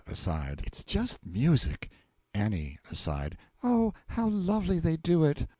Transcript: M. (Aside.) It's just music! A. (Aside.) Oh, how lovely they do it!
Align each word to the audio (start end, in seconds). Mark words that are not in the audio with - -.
M. 0.07 0.13
(Aside.) 0.13 0.63
It's 0.65 0.83
just 0.83 1.23
music! 1.27 1.91
A. 2.35 2.79
(Aside.) 2.89 3.37
Oh, 3.61 3.93
how 4.07 4.29
lovely 4.29 4.79
they 4.79 4.97
do 4.97 5.23
it! 5.23 5.45